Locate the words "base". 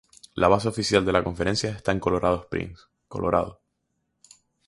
0.47-0.67